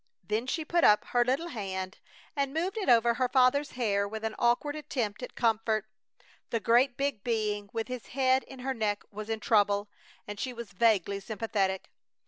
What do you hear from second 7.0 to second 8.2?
being with his